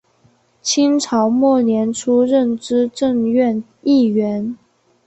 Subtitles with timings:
[0.63, 4.57] 清朝末年出任资政院议员。